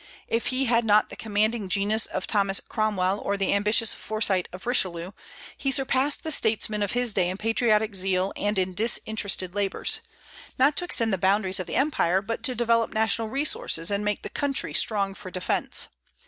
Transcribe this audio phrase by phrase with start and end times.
[0.27, 4.65] If he had not the commanding genius of Thomas Cromwell or the ambitious foresight of
[4.65, 5.11] Richelieu,
[5.55, 9.99] he surpassed the statesmen of his day in patriotic zeal and in disinterested labors,
[10.57, 14.23] not to extend the boundaries of the empire, but to develop national resources and make
[14.23, 15.89] the country strong for defence.